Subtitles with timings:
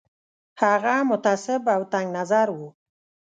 [0.61, 2.67] هغه متعصب او تنګ نظر وو.